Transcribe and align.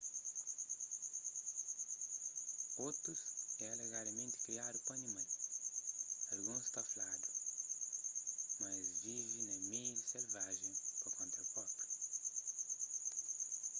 otus 2.87 3.19
é 3.59 3.65
alegadamenti 3.75 4.37
kriadu 4.45 4.77
pa 4.85 4.93
animal 4.99 5.27
alguns 6.33 6.65
ta 6.73 6.81
fladu 6.91 7.29
na 8.59 8.67
es 8.81 8.89
vive 9.05 9.39
na 9.49 9.55
meiu 9.71 9.97
selvajen 10.11 10.73
pa 11.01 11.07
konta 11.17 11.41
própriu 11.53 11.87